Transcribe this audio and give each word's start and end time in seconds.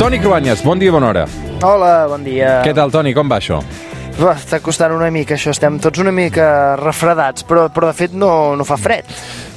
Toni 0.00 0.18
Cruanyes, 0.18 0.64
bon 0.64 0.80
dia, 0.80 0.90
bona 0.90 1.08
hora. 1.12 1.26
Hola, 1.62 2.06
bon 2.08 2.24
dia. 2.24 2.60
Què 2.64 2.72
tal, 2.74 2.90
Toni, 2.90 3.12
com 3.14 3.28
va 3.30 3.36
això? 3.38 3.60
Va, 4.20 4.32
Està 4.34 4.58
costant 4.64 4.92
una 4.96 5.10
mica 5.12 5.36
això, 5.36 5.52
estem 5.54 5.78
tots 5.80 6.00
una 6.02 6.12
mica 6.12 6.74
refredats, 6.80 7.44
però, 7.46 7.68
però 7.72 7.90
de 7.92 7.96
fet 7.96 8.16
no, 8.16 8.56
no 8.56 8.66
fa 8.68 8.76
fred. 8.80 9.06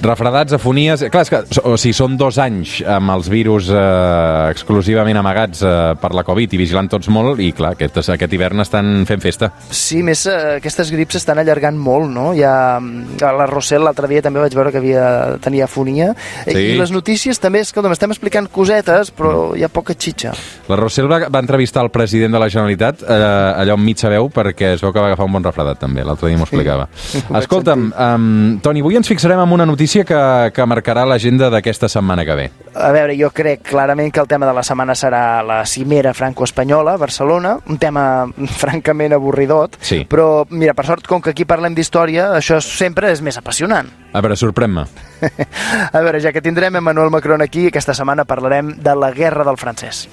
Refredats, 0.03 0.53
afonies... 0.57 1.05
Clar, 1.13 1.23
és 1.23 1.31
que 1.31 1.39
o 1.63 1.75
sigui, 1.79 1.95
són 1.95 2.17
dos 2.19 2.37
anys 2.41 2.75
amb 2.89 3.13
els 3.13 3.29
virus 3.31 3.69
eh, 3.71 4.49
exclusivament 4.51 5.17
amagats 5.19 5.63
eh, 5.63 5.93
per 6.01 6.11
la 6.15 6.25
Covid 6.27 6.51
i 6.53 6.59
vigilant 6.59 6.89
tots 6.91 7.07
molt 7.13 7.39
i, 7.39 7.51
clar, 7.55 7.73
aquest, 7.77 8.01
aquest 8.11 8.35
hivern 8.35 8.59
estan 8.63 9.05
fent 9.07 9.23
festa. 9.23 9.49
Sí, 9.71 10.01
més 10.03 10.25
eh, 10.27 10.57
aquestes 10.57 10.91
grips 10.91 11.15
s'estan 11.17 11.39
allargant 11.39 11.79
molt, 11.79 12.09
no? 12.11 12.25
Ja, 12.35 12.53
a 12.75 13.31
la 13.37 13.47
Rossell 13.47 13.85
l'altre 13.87 14.09
dia 14.11 14.23
també 14.25 14.43
vaig 14.43 14.57
veure 14.57 14.73
que 14.73 14.81
havia, 14.81 15.05
tenia 15.43 15.69
afonia. 15.69 16.11
Sí. 16.43 16.57
I 16.73 16.75
les 16.81 16.91
notícies 16.91 17.39
també, 17.39 17.63
escolta, 17.63 17.91
m'estem 17.91 18.11
explicant 18.11 18.51
cosetes, 18.51 19.13
però 19.15 19.53
hi 19.55 19.63
ha 19.63 19.71
poca 19.71 19.95
xitxa. 19.95 20.35
La 20.67 20.79
Rossell 20.79 21.07
va, 21.11 21.23
va 21.31 21.43
entrevistar 21.43 21.85
el 21.87 21.93
president 21.95 22.35
de 22.35 22.43
la 22.43 22.51
Generalitat 22.51 23.05
eh, 23.07 23.23
allò 23.63 23.79
amb 23.79 23.87
mitja 23.87 24.11
veu 24.11 24.27
perquè 24.33 24.73
es 24.75 24.83
veu 24.83 24.91
que 24.91 24.99
va 24.99 25.13
agafar 25.13 25.29
un 25.29 25.39
bon 25.39 25.47
refredat 25.47 25.79
també, 25.79 26.03
l'altre 26.03 26.27
dia 26.27 26.39
m'ho 26.39 26.49
explicava. 26.49 26.89
Vaig 27.29 27.43
Escolta'm, 27.43 27.89
um, 27.91 28.29
Toni, 28.63 28.83
avui 28.83 28.99
ens 28.99 29.07
fixarem 29.07 29.39
en 29.39 29.51
una 29.55 29.67
notícia 29.69 29.92
que, 30.01 30.17
que 30.49 30.65
marcarà 30.65 31.03
l'agenda 31.05 31.51
d'aquesta 31.53 31.85
setmana 31.91 32.25
que 32.25 32.33
ve. 32.39 32.47
A 32.73 32.89
veure, 32.95 33.13
jo 33.19 33.29
crec 33.29 33.61
clarament 33.69 34.09
que 34.11 34.19
el 34.23 34.25
tema 34.27 34.47
de 34.49 34.55
la 34.57 34.63
setmana 34.65 34.95
serà 34.97 35.43
la 35.45 35.59
cimera 35.69 36.15
franco-espanyola 36.17 36.95
a 36.97 36.97
Barcelona, 36.97 37.59
un 37.69 37.77
tema 37.77 38.25
francament 38.63 39.13
avorridot, 39.13 39.77
Sí. 39.85 40.01
però 40.09 40.47
mira, 40.49 40.73
per 40.73 40.87
sort, 40.89 41.05
com 41.05 41.21
que 41.21 41.29
aquí 41.35 41.45
parlem 41.45 41.77
d'història, 41.77 42.31
això 42.39 42.57
sempre 42.65 43.11
és 43.13 43.21
més 43.21 43.37
apassionant. 43.37 43.93
A 44.13 44.21
veure, 44.25 44.35
sorprèn-me. 44.41 44.87
A 45.93 46.01
veure, 46.01 46.19
ja 46.25 46.33
que 46.33 46.41
tindrem 46.41 46.81
Emmanuel 46.81 47.13
Macron 47.13 47.45
aquí, 47.45 47.67
aquesta 47.69 47.93
setmana 47.93 48.25
parlarem 48.25 48.73
de 48.81 48.95
la 48.97 49.11
guerra 49.13 49.45
del 49.45 49.61
francès. 49.61 50.07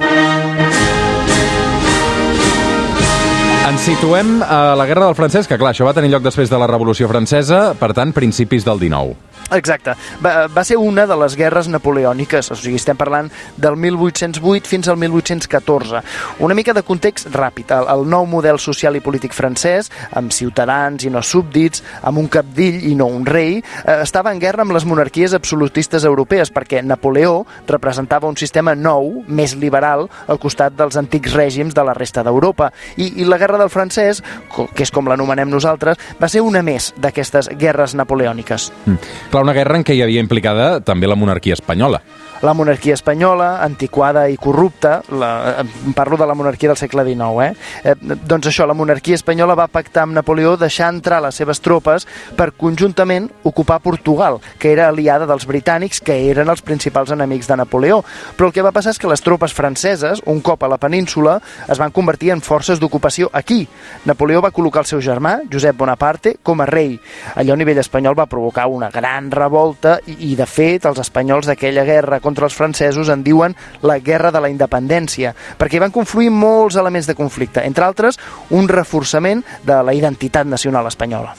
Ens 3.71 3.85
situem 3.87 4.41
a 4.43 4.75
la 4.75 4.85
Guerra 4.89 5.05
del 5.07 5.15
Francès, 5.15 5.47
que 5.47 5.55
clar, 5.61 5.71
això 5.71 5.85
va 5.87 5.93
tenir 5.95 6.09
lloc 6.11 6.25
després 6.25 6.51
de 6.51 6.59
la 6.59 6.67
Revolució 6.67 7.07
Francesa, 7.07 7.71
per 7.79 7.93
tant, 7.95 8.11
principis 8.17 8.65
del 8.67 8.81
19. 8.83 9.15
Exacte. 9.51 9.95
Va, 10.23 10.47
va 10.47 10.65
ser 10.65 10.79
una 10.79 11.07
de 11.07 11.17
les 11.19 11.35
guerres 11.39 11.69
napoleòniques, 11.71 12.51
o 12.53 12.57
sigui, 12.59 12.79
estem 12.79 12.99
parlant 12.99 13.31
del 13.61 13.77
1808 13.77 14.71
fins 14.71 14.89
al 14.89 14.99
1814. 15.01 16.03
Una 16.47 16.55
mica 16.55 16.75
de 16.77 16.85
context 16.87 17.31
ràpid. 17.35 17.73
El, 17.75 17.89
el 17.91 18.07
nou 18.11 18.27
model 18.31 18.61
social 18.63 18.97
i 18.97 19.03
polític 19.05 19.35
francès, 19.37 19.91
amb 20.17 20.33
ciutadans 20.35 21.05
i 21.07 21.11
no 21.13 21.23
súbdits, 21.27 21.83
amb 22.07 22.23
un 22.23 22.29
capdill 22.31 22.85
i 22.91 22.95
no 22.99 23.09
un 23.11 23.27
rei, 23.27 23.59
eh, 23.59 23.99
estava 24.03 24.33
en 24.33 24.41
guerra 24.43 24.65
amb 24.67 24.75
les 24.77 24.87
monarquies 24.87 25.35
absolutistes 25.35 26.07
europees, 26.07 26.53
perquè 26.53 26.83
Napoleó 26.85 27.45
representava 27.69 28.29
un 28.31 28.39
sistema 28.39 28.75
nou, 28.75 29.25
més 29.27 29.57
liberal, 29.59 30.07
al 30.29 30.41
costat 30.43 30.77
dels 30.79 30.99
antics 31.01 31.35
règims 31.35 31.75
de 31.75 31.85
la 31.87 31.95
resta 31.97 32.25
d'Europa. 32.27 32.71
I, 32.97 33.23
I 33.23 33.29
la 33.29 33.39
guerra 33.41 33.59
del 33.61 33.73
francès, 33.73 34.23
que 34.51 34.85
és 34.85 34.95
com 34.95 35.09
l'anomenem 35.11 35.51
nosaltres, 35.51 35.99
va 36.21 36.31
ser 36.31 36.45
una 36.45 36.63
més 36.67 36.93
d'aquestes 37.01 37.51
guerres 37.59 37.97
napoleòniques. 37.99 38.71
Mm. 38.87 38.99
Una 39.41 39.55
guerra 39.57 39.79
en 39.81 39.85
què 39.89 39.95
hi 39.97 40.03
havia 40.05 40.21
implicada 40.21 40.81
també 40.85 41.09
la 41.09 41.17
monarquia 41.17 41.57
espanyola. 41.57 42.03
La 42.43 42.55
monarquia 42.55 42.95
espanyola, 42.95 43.63
antiquada 43.63 44.29
i 44.29 44.37
corrupta, 44.41 45.03
la, 45.13 45.65
parlo 45.95 46.17
de 46.17 46.27
la 46.27 46.35
monarquia 46.35 46.71
del 46.71 46.79
segle 46.79 47.05
XIX, 47.05 47.45
eh? 47.45 47.91
eh? 47.93 47.95
Doncs 48.01 48.49
això, 48.49 48.67
la 48.67 48.77
monarquia 48.77 49.19
espanyola 49.19 49.57
va 49.59 49.69
pactar 49.69 50.07
amb 50.07 50.17
Napoleó 50.17 50.55
deixar 50.57 50.89
entrar 50.95 51.21
les 51.21 51.37
seves 51.37 51.61
tropes 51.61 52.07
per 52.37 52.51
conjuntament 52.57 53.29
ocupar 53.45 53.81
Portugal, 53.85 54.41
que 54.59 54.73
era 54.73 54.89
aliada 54.89 55.29
dels 55.29 55.45
britànics, 55.49 56.01
que 56.01 56.17
eren 56.31 56.49
els 56.49 56.65
principals 56.65 57.13
enemics 57.13 57.51
de 57.51 57.59
Napoleó. 57.61 58.01
Però 58.39 58.49
el 58.49 58.57
que 58.57 58.65
va 58.65 58.73
passar 58.73 58.95
és 58.95 59.01
que 59.01 59.11
les 59.11 59.25
tropes 59.25 59.53
franceses, 59.53 60.23
un 60.25 60.41
cop 60.41 60.65
a 60.65 60.73
la 60.73 60.81
península, 60.81 61.39
es 61.69 61.79
van 61.79 61.93
convertir 61.93 62.33
en 62.33 62.41
forces 62.41 62.81
d'ocupació 62.81 63.29
aquí. 63.33 63.67
Napoleó 64.09 64.41
va 64.41 64.53
col·locar 64.55 64.87
el 64.87 64.89
seu 64.89 65.05
germà, 65.05 65.41
Josep 65.53 65.77
Bonaparte, 65.77 66.39
com 66.43 66.65
a 66.65 66.69
rei. 66.69 66.97
Allò 67.37 67.53
a 67.53 67.61
nivell 67.61 67.83
espanyol 67.85 68.17
va 68.17 68.29
provocar 68.31 68.67
una 68.73 68.89
gran 68.91 69.31
revolta 69.31 69.99
i, 70.07 70.17
i 70.33 70.35
de 70.39 70.49
fet, 70.49 70.89
els 70.89 71.01
espanyols 71.05 71.51
d'aquella 71.51 71.85
guerra 71.85 72.21
contra 72.31 72.47
els 72.47 72.55
francesos 72.55 73.11
en 73.11 73.25
diuen 73.27 73.57
la 73.83 73.99
Guerra 73.99 74.31
de 74.31 74.41
la 74.41 74.51
Independència, 74.53 75.35
perquè 75.59 75.83
van 75.83 75.95
confluir 75.95 76.31
molts 76.31 76.79
elements 76.79 77.11
de 77.11 77.19
conflicte, 77.19 77.67
entre 77.67 77.85
altres, 77.85 78.21
un 78.55 78.71
reforçament 78.71 79.43
de 79.67 79.83
la 79.83 79.95
identitat 79.97 80.47
nacional 80.47 80.87
espanyola. 80.87 81.35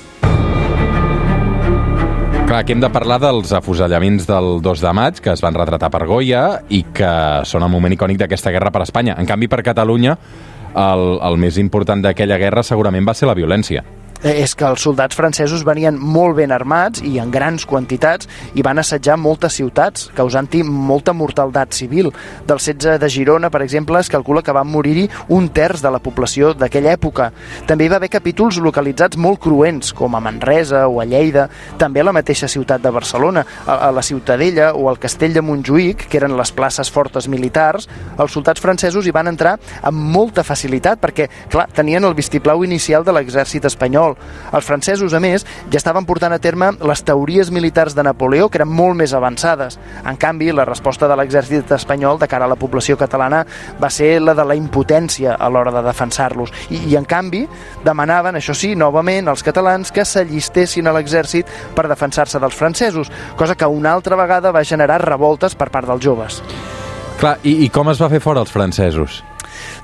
Clar, 2.51 2.66
aquí 2.66 2.74
hem 2.75 2.81
de 2.84 2.90
parlar 2.91 3.16
dels 3.24 3.53
afusellaments 3.56 4.25
del 4.28 4.57
2 4.59 4.81
de 4.84 4.91
maig, 4.91 5.22
que 5.24 5.31
es 5.31 5.40
van 5.40 5.56
retratar 5.56 5.88
per 5.94 6.03
Goya 6.03 6.41
i 6.68 6.81
que 6.91 7.12
són 7.47 7.63
el 7.63 7.72
moment 7.72 7.96
icònic 7.96 8.19
d'aquesta 8.19 8.51
guerra 8.51 8.74
per 8.75 8.84
Espanya. 8.84 9.16
En 9.16 9.30
canvi, 9.30 9.47
per 9.47 9.62
Catalunya, 9.63 10.18
el, 10.75 11.06
el 11.24 11.40
més 11.40 11.62
important 11.63 12.03
d'aquella 12.03 12.41
guerra 12.41 12.68
segurament 12.68 13.07
va 13.07 13.16
ser 13.16 13.31
la 13.31 13.38
violència. 13.40 13.85
Eh, 14.23 14.43
és 14.43 14.51
que 14.53 14.67
els 14.69 14.83
soldats 14.85 15.17
francesos 15.17 15.63
venien 15.65 15.95
molt 15.97 16.35
ben 16.37 16.51
armats 16.53 17.01
i 17.01 17.15
en 17.17 17.31
grans 17.33 17.63
quantitats 17.65 18.27
i 18.53 18.61
van 18.61 18.77
assetjar 18.77 19.15
moltes 19.17 19.55
ciutats, 19.57 20.11
causant-hi 20.13 20.61
molta 20.61 21.13
mortaldat 21.17 21.73
civil. 21.73 22.11
Del 22.45 22.59
16 22.61 22.99
de 23.01 23.09
Girona, 23.09 23.49
per 23.49 23.63
exemple, 23.65 23.97
es 23.97 24.11
calcula 24.13 24.43
que 24.45 24.53
van 24.53 24.69
morir-hi 24.69 25.07
un 25.33 25.47
terç 25.49 25.81
de 25.81 25.89
la 25.89 26.01
població 26.05 26.51
d'aquella 26.53 26.93
època. 26.93 27.31
També 27.65 27.87
hi 27.87 27.89
va 27.89 27.97
haver 27.97 28.11
capítols 28.13 28.59
localitzats 28.61 29.17
molt 29.17 29.41
cruents, 29.41 29.89
com 29.97 30.13
a 30.13 30.21
Manresa 30.21 30.83
o 30.88 31.01
a 31.01 31.07
Lleida, 31.09 31.47
també 31.81 32.03
a 32.03 32.05
la 32.05 32.13
mateixa 32.13 32.47
ciutat 32.51 32.85
de 32.85 32.93
Barcelona, 32.93 33.45
a 33.65 33.89
la 33.89 34.05
Ciutadella 34.05 34.75
o 34.75 34.85
al 34.89 35.01
Castell 35.01 35.33
de 35.33 35.41
Montjuïc, 35.41 36.05
que 36.05 36.21
eren 36.21 36.38
les 36.38 36.53
places 36.53 36.93
fortes 36.93 37.25
militars, 37.27 37.89
els 38.19 38.38
soldats 38.38 38.61
francesos 38.61 39.07
hi 39.07 39.15
van 39.17 39.33
entrar 39.33 39.57
amb 39.81 39.97
molta 40.13 40.45
facilitat 40.45 41.01
perquè, 41.01 41.27
clar, 41.49 41.71
tenien 41.73 42.05
el 42.05 42.13
vistiplau 42.13 42.61
inicial 42.63 43.03
de 43.03 43.17
l'exèrcit 43.17 43.65
espanyol. 43.65 44.10
Els 44.51 44.67
francesos, 44.67 45.13
a 45.13 45.22
més, 45.23 45.45
ja 45.72 45.79
estaven 45.79 46.05
portant 46.05 46.33
a 46.33 46.39
terme 46.41 46.72
les 46.79 47.03
teories 47.07 47.51
militars 47.51 47.95
de 47.95 48.05
Napoleó, 48.05 48.49
que 48.49 48.61
eren 48.61 48.72
molt 48.72 48.97
més 48.99 49.13
avançades. 49.17 49.77
En 50.05 50.17
canvi, 50.22 50.51
la 50.55 50.66
resposta 50.67 51.09
de 51.09 51.17
l'exèrcit 51.19 51.72
espanyol 51.75 52.19
de 52.19 52.29
cara 52.31 52.45
a 52.45 52.51
la 52.51 52.59
població 52.59 52.97
catalana 53.00 53.44
va 53.81 53.89
ser 53.89 54.19
la 54.21 54.35
de 54.38 54.45
la 54.45 54.57
impotència 54.57 55.35
a 55.35 55.50
l'hora 55.50 55.73
de 55.75 55.85
defensar-los. 55.85 56.53
I, 56.69 56.83
I, 56.91 56.97
en 57.00 57.07
canvi, 57.09 57.45
demanaven, 57.85 58.39
això 58.39 58.55
sí, 58.57 58.73
novament, 58.75 59.29
als 59.31 59.44
catalans 59.45 59.91
que 59.91 60.05
s'allistessin 60.05 60.88
a 60.88 60.95
l'exèrcit 60.95 61.50
per 61.75 61.88
defensar-se 61.91 62.39
dels 62.41 62.57
francesos, 62.57 63.11
cosa 63.38 63.55
que 63.55 63.67
una 63.67 63.94
altra 63.94 64.19
vegada 64.19 64.51
va 64.51 64.66
generar 64.67 65.01
revoltes 65.05 65.55
per 65.55 65.71
part 65.71 65.89
dels 65.89 66.03
joves. 66.03 66.41
Clar, 67.21 67.38
i, 67.45 67.59
i 67.66 67.69
com 67.69 67.91
es 67.91 68.01
va 68.01 68.09
fer 68.09 68.21
fora 68.23 68.41
els 68.41 68.53
francesos? 68.53 69.21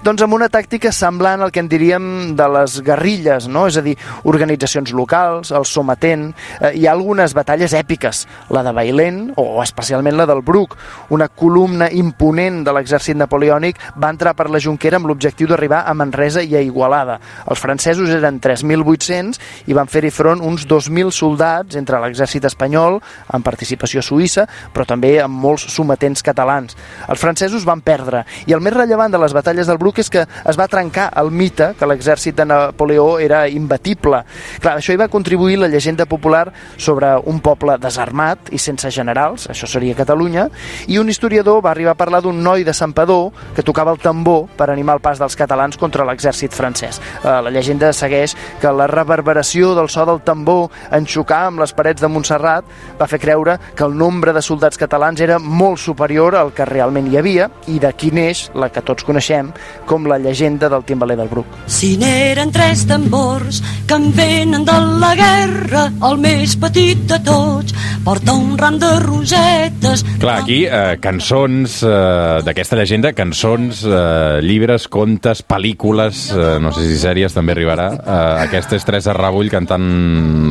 Doncs 0.05 0.21
amb 0.21 0.35
una 0.35 0.45
tàctica 0.45 0.91
semblant 0.93 1.41
al 1.41 1.49
que 1.51 1.57
en 1.63 1.67
diríem 1.71 2.35
de 2.37 2.45
les 2.53 2.75
guerrilles, 2.85 3.47
no? 3.49 3.65
és 3.65 3.79
a 3.79 3.81
dir, 3.81 3.95
organitzacions 4.29 4.93
locals, 4.93 5.49
el 5.51 5.65
sometent... 5.65 6.27
Eh, 6.61 6.75
hi 6.77 6.85
ha 6.85 6.91
algunes 6.93 7.33
batalles 7.33 7.73
èpiques, 7.73 8.19
la 8.53 8.61
de 8.63 8.73
Bailén 8.77 9.17
o 9.41 9.45
especialment 9.63 10.13
la 10.19 10.27
del 10.29 10.43
Bruc. 10.45 10.75
Una 11.15 11.27
columna 11.27 11.87
imponent 11.89 12.59
de 12.67 12.75
l'exèrcit 12.77 13.17
napoleònic 13.17 13.81
va 13.97 14.11
entrar 14.13 14.35
per 14.37 14.51
la 14.53 14.61
Junquera 14.61 14.99
amb 15.01 15.09
l'objectiu 15.09 15.49
d'arribar 15.49 15.81
a 15.89 15.95
Manresa 15.97 16.45
i 16.45 16.53
a 16.53 16.61
Igualada. 16.61 17.17
Els 17.49 17.63
francesos 17.63 18.13
eren 18.13 18.37
3.800 18.43 19.41
i 19.65 19.75
van 19.77 19.89
fer-hi 19.89 20.13
front 20.13 20.45
uns 20.45 20.67
2.000 20.69 21.09
soldats 21.09 21.79
entre 21.79 22.03
l'exèrcit 22.05 22.45
espanyol, 22.45 22.99
amb 23.33 23.45
participació 23.45 24.05
suïssa, 24.05 24.45
però 24.73 24.85
també 24.85 25.15
amb 25.23 25.41
molts 25.41 25.65
sometents 25.73 26.21
catalans. 26.21 26.77
Els 27.09 27.19
francesos 27.21 27.65
van 27.65 27.81
perdre 27.81 28.27
i 28.45 28.53
el 28.53 28.61
més 28.61 28.77
rellevant 28.77 29.11
de 29.11 29.25
les 29.25 29.33
batalles 29.33 29.65
del 29.65 29.81
Bruc 29.81 29.86
és 29.95 30.09
que 30.11 30.25
es 30.27 30.59
va 30.59 30.67
trencar 30.67 31.07
el 31.15 31.31
mite 31.31 31.71
que 31.79 31.87
l'exèrcit 31.87 32.35
de 32.35 32.45
Napoleó 32.45 33.19
era 33.23 33.47
imbatible. 33.47 34.23
Clar, 34.59 34.77
això 34.77 34.91
hi 34.91 34.99
va 34.99 35.07
contribuir 35.07 35.57
la 35.59 35.69
llegenda 35.71 36.05
popular 36.05 36.51
sobre 36.75 37.13
un 37.25 37.39
poble 37.39 37.77
desarmat 37.79 38.51
i 38.51 38.59
sense 38.59 38.91
generals, 38.91 39.47
això 39.49 39.67
seria 39.67 39.95
Catalunya, 39.95 40.49
i 40.87 40.99
un 40.99 41.09
historiador 41.09 41.61
va 41.63 41.71
arribar 41.71 41.95
a 41.95 41.99
parlar 41.99 42.21
d'un 42.21 42.43
noi 42.43 42.65
de 42.67 42.73
Santpedor 42.73 43.31
que 43.55 43.63
tocava 43.63 43.91
el 43.91 43.99
tambor 44.03 44.47
per 44.57 44.69
animar 44.69 44.97
el 44.97 45.01
pas 45.01 45.19
dels 45.19 45.35
catalans 45.39 45.77
contra 45.77 46.05
l'exèrcit 46.05 46.51
francès. 46.51 46.99
Eh, 47.23 47.41
La 47.47 47.51
llegenda 47.53 47.93
segueix 47.93 48.35
que 48.59 48.71
la 48.73 48.87
reverberació 48.87 49.73
del 49.75 49.89
so 49.89 50.05
del 50.05 50.21
tambor 50.21 50.69
en 50.91 51.05
xocar 51.07 51.45
amb 51.47 51.61
les 51.61 51.73
parets 51.73 52.01
de 52.01 52.09
Montserrat 52.11 52.65
va 52.99 53.07
fer 53.07 53.19
creure 53.21 53.57
que 53.75 53.85
el 53.85 53.95
nombre 53.97 54.33
de 54.33 54.41
soldats 54.41 54.77
catalans 54.77 55.21
era 55.21 55.39
molt 55.39 55.79
superior 55.79 56.35
al 56.35 56.51
que 56.53 56.65
realment 56.65 57.07
hi 57.07 57.17
havia 57.17 57.49
i 57.67 57.79
d'aquí 57.79 58.11
neix 58.11 58.47
la 58.55 58.69
que 58.73 58.81
tots 58.81 59.05
coneixem 59.07 59.51
com 59.87 60.05
la 60.05 60.19
llegenda 60.19 60.69
del 60.69 60.83
timbaler 60.85 61.17
del 61.17 61.31
Bruc. 61.31 61.57
Si 61.65 61.95
n'eren 61.97 62.51
tres 62.51 62.85
tambors 62.89 63.63
que 63.87 63.95
en 63.95 64.11
venen 64.13 64.65
de 64.67 64.77
la 65.01 65.13
guerra, 65.15 65.87
el 66.09 66.19
més 66.21 66.57
petit 66.59 67.07
de 67.07 67.17
tots 67.23 67.73
porta 68.03 68.33
un 68.35 68.57
ram 68.59 68.77
de 68.79 68.89
rosetes. 69.03 70.03
Clar, 70.19 70.37
aquí 70.43 70.61
eh, 70.65 70.97
cançons 71.03 71.81
eh, 71.83 72.41
d'aquesta 72.45 72.77
llegenda, 72.79 73.13
cançons, 73.15 73.81
eh, 73.87 74.39
llibres, 74.43 74.87
contes, 74.91 75.41
pel·lícules, 75.47 76.27
eh, 76.35 76.57
no 76.63 76.71
sé 76.75 76.85
si 76.87 76.99
sèries 77.01 77.35
també 77.35 77.55
arribarà. 77.55 77.89
Eh, 77.97 78.17
aquestes 78.45 78.87
tres 78.87 79.07
a 79.07 79.15
rebull 79.15 79.51
cantant 79.51 79.87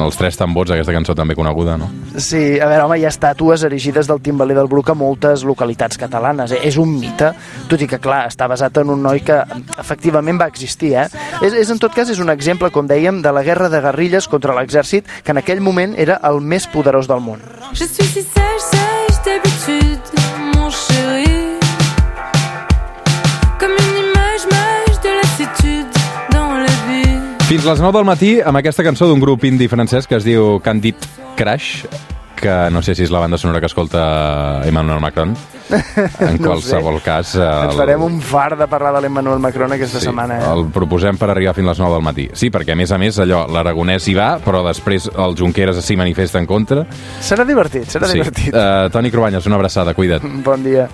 els 0.04 0.20
tres 0.20 0.36
tambors, 0.40 0.72
aquesta 0.72 0.94
cançó 0.96 1.16
també 1.16 1.36
coneguda, 1.36 1.76
no? 1.80 1.90
Sí, 2.16 2.58
a 2.60 2.68
veure, 2.68 2.84
home, 2.86 3.00
hi 3.00 3.06
ha 3.08 3.12
estàtues 3.12 3.64
erigides 3.68 4.08
del 4.08 4.20
timbaler 4.24 4.56
del 4.56 4.68
Bruc 4.72 4.92
a 4.92 4.96
moltes 4.96 5.44
localitats 5.44 6.00
catalanes. 6.00 6.52
Eh? 6.56 6.62
És 6.68 6.80
un 6.80 6.92
mite, 6.96 7.32
tot 7.70 7.82
i 7.82 7.88
que, 7.90 8.00
clar, 8.02 8.24
està 8.30 8.48
basat 8.48 8.80
en 8.80 8.92
un 8.96 9.04
noi 9.04 9.24
que 9.26 9.42
efectivament 9.80 10.40
va 10.40 10.48
existir, 10.52 10.94
eh? 10.96 11.06
És, 11.42 11.52
és, 11.52 11.70
en 11.72 11.80
tot 11.82 11.94
cas, 11.94 12.10
és 12.12 12.22
un 12.22 12.32
exemple, 12.32 12.70
com 12.74 12.88
dèiem, 12.88 13.20
de 13.24 13.32
la 13.34 13.44
guerra 13.46 13.68
de 13.72 13.82
guerrilles 13.84 14.28
contra 14.30 14.54
l'exèrcit, 14.56 15.08
que 15.24 15.34
en 15.34 15.42
aquell 15.42 15.60
moment 15.60 15.96
era 15.98 16.20
el 16.30 16.40
més 16.40 16.68
poderós 16.72 17.10
del 17.10 17.20
món. 17.24 17.42
Je 17.72 17.86
suis 17.86 18.12
si 18.14 18.22
sage, 18.22 18.62
sage 18.70 19.20
d'habitude, 19.26 20.24
mon 20.54 20.70
chéri. 20.70 21.58
Comme 23.60 23.76
une 23.76 23.98
image, 24.06 24.44
mage 24.50 25.00
de 25.02 25.12
lassitude 25.20 25.90
dans 26.32 26.52
la 26.54 26.74
vie. 26.88 27.20
Fins 27.46 27.64
les 27.64 27.80
9 27.80 27.92
del 27.92 28.06
matí 28.08 28.32
amb 28.40 28.62
aquesta 28.62 28.84
cançó 28.86 29.10
d'un 29.10 29.22
grup 29.22 29.44
indie 29.44 29.68
francès 29.68 30.06
que 30.06 30.16
es 30.18 30.26
diu 30.26 30.60
Candid 30.64 30.96
Crash, 31.36 31.86
que 32.36 32.54
no 32.70 32.82
sé 32.84 32.94
si 32.94 33.04
és 33.06 33.12
la 33.12 33.20
banda 33.22 33.38
sonora 33.38 33.60
que 33.60 33.70
escolta 33.70 34.62
Emmanuel 34.66 35.00
Macron. 35.00 35.36
En 36.20 36.36
No 36.38 36.52
qualsevol 36.52 37.00
cas... 37.02 37.34
Ens 37.40 37.74
farem 37.78 38.02
un 38.06 38.20
far 38.22 38.54
de 38.58 38.68
parlar 38.70 38.92
de 38.94 39.02
l'Emmanuel 39.06 39.40
Macron 39.42 39.74
aquesta 39.74 40.00
setmana. 40.02 40.38
Eh? 40.38 40.52
El 40.52 40.68
proposem 40.74 41.18
per 41.18 41.30
arribar 41.32 41.56
fins 41.56 41.72
les 41.72 41.82
9 41.82 41.96
del 41.96 42.06
matí. 42.06 42.28
Sí, 42.38 42.52
perquè 42.54 42.76
a 42.76 42.78
més 42.78 42.92
a 42.94 43.00
més 43.02 43.18
allò, 43.22 43.44
l'Aragonès 43.50 44.06
hi 44.06 44.14
va, 44.18 44.28
però 44.44 44.62
després 44.66 45.10
el 45.10 45.36
Junqueras 45.38 45.82
s'hi 45.82 45.98
manifesta 45.98 46.38
en 46.42 46.46
contra. 46.46 46.86
Serà 47.24 47.46
divertit, 47.48 47.88
serà 47.90 48.10
sí. 48.10 48.20
divertit. 48.20 48.54
Uh, 48.54 48.86
Toni 48.94 49.10
Cruanyes, 49.10 49.50
una 49.50 49.58
abraçada, 49.58 49.96
cuida't. 49.98 50.26
Bon 50.46 50.62
dia. 50.62 50.86